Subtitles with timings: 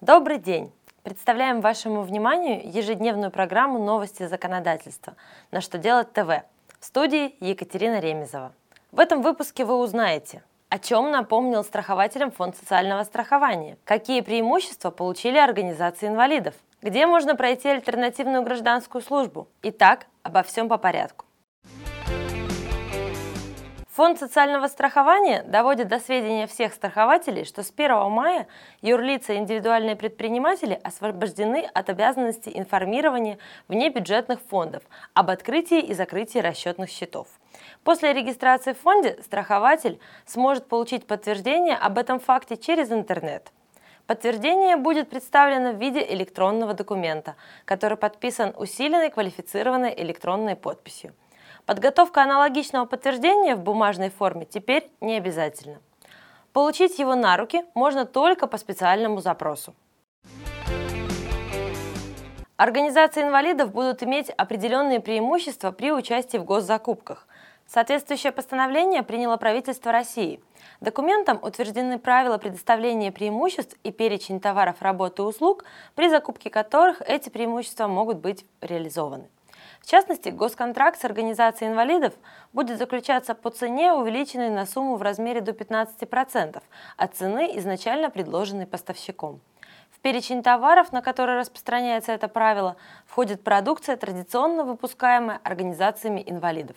[0.00, 0.72] Добрый день!
[1.02, 5.16] Представляем вашему вниманию ежедневную программу «Новости законодательства»
[5.50, 6.44] «На что делать ТВ»
[6.78, 8.52] в студии Екатерина Ремезова.
[8.92, 15.36] В этом выпуске вы узнаете, о чем напомнил страхователям Фонд социального страхования, какие преимущества получили
[15.36, 19.48] организации инвалидов, где можно пройти альтернативную гражданскую службу.
[19.62, 21.24] Итак, обо всем по порядку.
[23.98, 28.46] Фонд социального страхования доводит до сведения всех страхователей, что с 1 мая
[28.80, 34.84] юрлица и индивидуальные предприниматели освобождены от обязанности информирования внебюджетных фондов
[35.14, 37.26] об открытии и закрытии расчетных счетов.
[37.82, 43.50] После регистрации в фонде страхователь сможет получить подтверждение об этом факте через интернет.
[44.06, 51.14] Подтверждение будет представлено в виде электронного документа, который подписан усиленной квалифицированной электронной подписью.
[51.68, 55.82] Подготовка аналогичного подтверждения в бумажной форме теперь не обязательно.
[56.54, 59.74] Получить его на руки можно только по специальному запросу.
[62.56, 67.28] Организации инвалидов будут иметь определенные преимущества при участии в госзакупках.
[67.66, 70.40] Соответствующее постановление приняло правительство России.
[70.80, 77.28] Документом утверждены правила предоставления преимуществ и перечень товаров, работ и услуг, при закупке которых эти
[77.28, 79.28] преимущества могут быть реализованы.
[79.80, 82.14] В частности, госконтракт с организацией инвалидов
[82.52, 86.62] будет заключаться по цене, увеличенной на сумму в размере до 15%
[86.96, 89.40] от цены, изначально предложенной поставщиком.
[89.90, 96.76] В перечень товаров, на которые распространяется это правило, входит продукция, традиционно выпускаемая организациями инвалидов.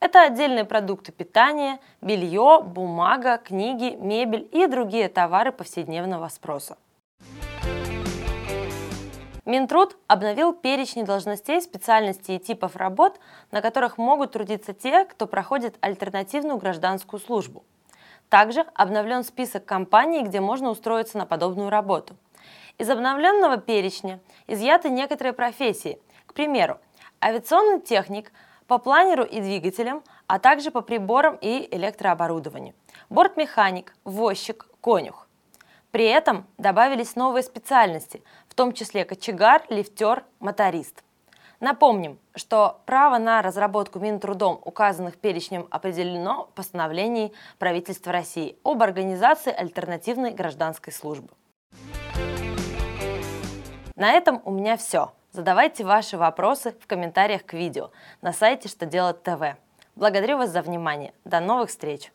[0.00, 6.76] Это отдельные продукты питания, белье, бумага, книги, мебель и другие товары повседневного спроса.
[9.44, 15.76] Минтруд обновил перечни должностей, специальностей и типов работ, на которых могут трудиться те, кто проходит
[15.82, 17.62] альтернативную гражданскую службу.
[18.30, 22.16] Также обновлен список компаний, где можно устроиться на подобную работу.
[22.78, 26.78] Из обновленного перечня изъяты некоторые профессии, к примеру,
[27.22, 28.32] авиационный техник
[28.66, 32.74] по планеру и двигателям, а также по приборам и электрооборудованию,
[33.10, 35.23] бортмеханик, возчик, конюх.
[35.94, 41.04] При этом добавились новые специальности, в том числе кочегар, лифтер, моторист.
[41.60, 49.52] Напомним, что право на разработку Минтрудом указанных перечнем определено в постановлении правительства России об организации
[49.52, 51.28] альтернативной гражданской службы.
[53.94, 55.12] На этом у меня все.
[55.30, 59.56] Задавайте ваши вопросы в комментариях к видео на сайте «Что делать ТВ».
[59.94, 61.14] Благодарю вас за внимание.
[61.24, 62.10] До новых встреч!